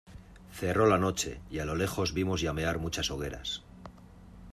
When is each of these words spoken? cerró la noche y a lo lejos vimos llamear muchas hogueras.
cerró 0.51 0.87
la 0.87 0.97
noche 0.97 1.41
y 1.51 1.59
a 1.59 1.65
lo 1.65 1.75
lejos 1.75 2.11
vimos 2.15 2.41
llamear 2.41 2.79
muchas 2.79 3.11
hogueras. 3.11 3.61